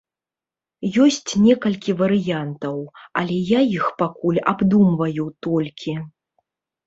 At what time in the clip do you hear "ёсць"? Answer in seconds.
1.03-1.31